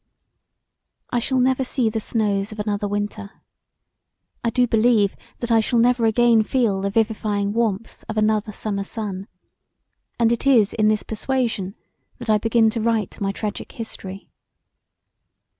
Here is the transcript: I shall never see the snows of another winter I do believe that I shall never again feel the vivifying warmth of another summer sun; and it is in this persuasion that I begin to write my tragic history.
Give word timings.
I 1.11 1.19
shall 1.19 1.39
never 1.39 1.63
see 1.63 1.87
the 1.87 1.99
snows 1.99 2.51
of 2.51 2.57
another 2.57 2.87
winter 2.87 3.43
I 4.43 4.49
do 4.49 4.65
believe 4.65 5.15
that 5.37 5.51
I 5.51 5.59
shall 5.59 5.77
never 5.77 6.05
again 6.07 6.41
feel 6.41 6.81
the 6.81 6.89
vivifying 6.89 7.53
warmth 7.53 8.03
of 8.09 8.17
another 8.17 8.51
summer 8.51 8.83
sun; 8.83 9.27
and 10.17 10.31
it 10.31 10.47
is 10.47 10.73
in 10.73 10.87
this 10.87 11.03
persuasion 11.03 11.75
that 12.17 12.31
I 12.31 12.39
begin 12.39 12.71
to 12.71 12.81
write 12.81 13.21
my 13.21 13.31
tragic 13.31 13.73
history. 13.73 14.27